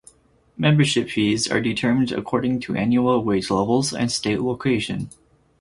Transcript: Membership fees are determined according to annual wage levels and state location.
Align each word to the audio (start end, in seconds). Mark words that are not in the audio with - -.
Membership 0.57 1.11
fees 1.11 1.47
are 1.47 1.61
determined 1.61 2.11
according 2.11 2.59
to 2.61 2.75
annual 2.75 3.23
wage 3.23 3.51
levels 3.51 3.93
and 3.93 4.11
state 4.11 4.41
location. 4.41 5.11